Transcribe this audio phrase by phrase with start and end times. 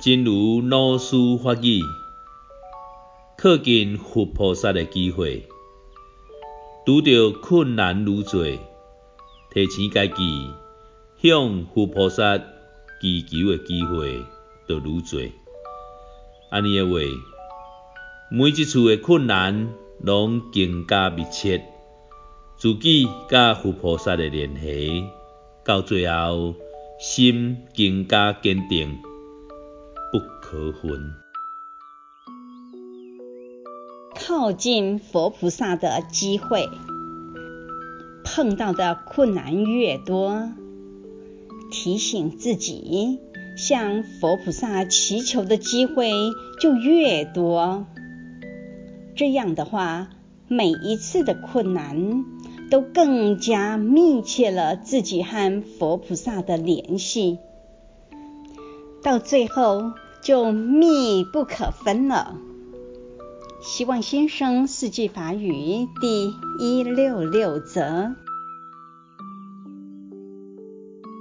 [0.00, 1.82] 真如老师法语，
[3.36, 5.48] 靠近佛菩萨的机会，
[6.86, 8.44] 拄到困难愈多，
[9.50, 10.50] 提醒家己
[11.20, 12.38] 向佛菩萨
[13.00, 14.22] 祈求的机会
[14.68, 15.20] 就愈多。
[16.50, 16.92] 安尼的话，
[18.30, 19.68] 每一次的困难
[20.00, 21.64] 拢更加密切，
[22.56, 25.04] 自己甲佛菩萨的联系，
[25.64, 26.54] 到最后
[27.00, 28.96] 心更加坚定。
[30.10, 31.14] 不可分。
[34.14, 36.68] 靠近佛菩萨的机会，
[38.24, 40.50] 碰到的困难越多，
[41.70, 43.18] 提醒自己
[43.56, 46.10] 向佛菩萨祈求的机会
[46.60, 47.86] 就越多。
[49.14, 50.08] 这样的话，
[50.46, 52.24] 每一次的困难
[52.70, 57.38] 都更加密切了自己和佛菩萨的联系。
[59.02, 62.36] 到最后就密不可分了。
[63.60, 68.14] 希望先生四季法语第一六六则。